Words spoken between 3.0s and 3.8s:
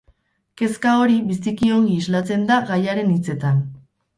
hitzetan.